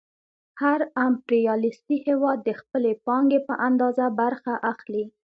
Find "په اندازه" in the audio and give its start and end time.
3.47-4.05